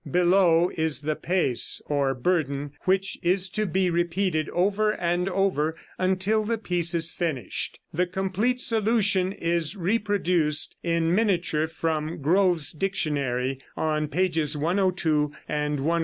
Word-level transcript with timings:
Below 0.09 0.71
is 0.75 1.01
the 1.01 1.15
pes, 1.15 1.79
or 1.85 2.15
burden, 2.15 2.71
which 2.85 3.19
is 3.21 3.49
to 3.49 3.67
be 3.67 3.91
repeated 3.91 4.49
over 4.49 4.93
and 4.95 5.29
over 5.29 5.75
until 5.99 6.43
the 6.43 6.57
piece 6.57 6.95
is 6.95 7.11
finished. 7.11 7.77
The 7.93 8.07
complete 8.07 8.59
solution 8.61 9.31
is 9.31 9.75
reproduced 9.75 10.75
in 10.81 11.13
miniature 11.13 11.67
from 11.67 12.19
Grove's 12.19 12.71
Dictionary, 12.71 13.59
on 13.77 14.07
pages 14.07 14.57
102 14.57 15.33
and 15.47 15.81
103. 15.81 15.99